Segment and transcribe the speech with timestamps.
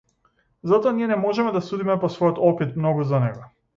[0.71, 3.51] Затоа ние не можеме да судиме по својот опит многу за него.